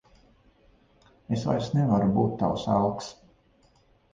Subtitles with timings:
[1.37, 3.13] Es vairs nevaru būt tavs elks.